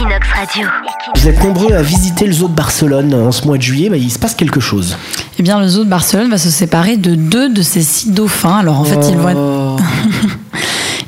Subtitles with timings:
[0.00, 0.66] Equinox Radio.
[1.14, 3.98] Vous êtes nombreux à visiter le zoo de Barcelone en ce mois de juillet, bah,
[3.98, 4.96] il se passe quelque chose.
[5.38, 8.60] Eh bien, le zoo de Barcelone va se séparer de deux de ses six dauphins.
[8.60, 9.76] Alors, en fait, ils vont être...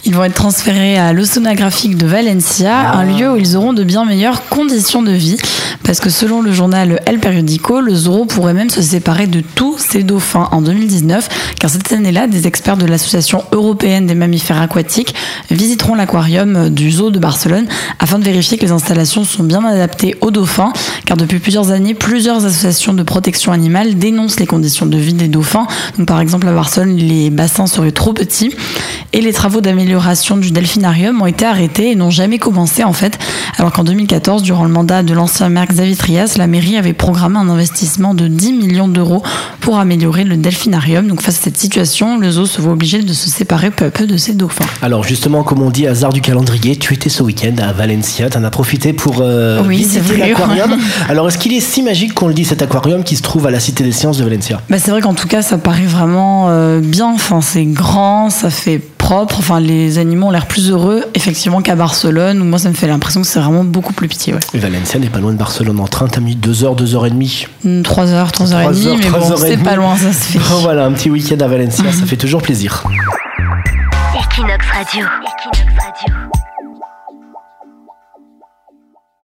[0.05, 4.05] Ils vont être transférés à l'Océanographique de Valencia, un lieu où ils auront de bien
[4.05, 5.37] meilleures conditions de vie.
[5.85, 9.79] Parce que selon le journal El Periodico, le zoo pourrait même se séparer de tous
[9.79, 15.15] ses dauphins en 2019, car cette année-là, des experts de l'Association européenne des mammifères aquatiques
[15.51, 17.67] visiteront l'aquarium du zoo de Barcelone
[17.99, 20.73] afin de vérifier que les installations sont bien adaptées aux dauphins,
[21.05, 25.29] car depuis plusieurs années, plusieurs associations de protection animale dénoncent les conditions de vie des
[25.29, 25.67] dauphins.
[26.07, 28.55] Par exemple, à Barcelone, les bassins seraient trop petits
[29.13, 33.19] et les travaux d'amélioration du delphinarium ont été arrêtés et n'ont jamais commencé en fait,
[33.59, 37.39] alors qu'en 2014, durant le mandat de l'ancien maire Xavier Trias, la mairie avait programmé
[37.39, 39.23] un investissement de 10 millions d'euros
[39.61, 41.07] pour améliorer le delphinarium.
[41.07, 43.91] Donc face à cette situation, le zoo se voit obligé de se séparer peu à
[43.91, 44.65] peu de ses dauphins.
[44.81, 48.39] Alors justement, comme on dit, hasard du calendrier, tu étais ce week-end à Valencia, tu
[48.39, 50.77] en as profité pour euh, Oui, visiter l'aquarium.
[51.09, 53.51] Alors est-ce qu'il est si magique qu'on le dit cet aquarium qui se trouve à
[53.51, 54.61] la Cité des Sciences de Valencia?
[54.71, 57.13] Bah, c'est vrai qu'en tout cas, ça paraît vraiment euh, bien.
[57.13, 59.41] Enfin, c'est grand, ça fait propre.
[59.41, 62.41] Enfin, les animaux ont l'air plus heureux, effectivement, qu'à Barcelone.
[62.41, 64.33] Où moi, ça me fait l'impression que c'est vraiment beaucoup plus petit.
[64.33, 64.41] Ouais.
[64.55, 67.07] Et Valencia n'est pas loin de Barcelone en train, t'as mis 2 heures, 2 heures
[67.07, 67.47] et demie.
[67.85, 70.39] 3 heures, 3 heures et demie, mais bon, c'est pas loin, ça se fait.
[70.63, 72.85] voilà, un petit week-end à Valencia, ça fait toujours plaisir.
[74.15, 75.07] Equinox Radio.
[75.23, 76.52] Equinox